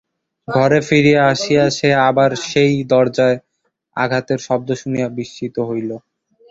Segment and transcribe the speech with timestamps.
[0.47, 3.37] ঘরে ফিরিয়া আসিয়া সে আবার সেই দরজায়
[3.95, 5.91] আঘাতের শব্দ শুনিয়া বিস্মিত হইল।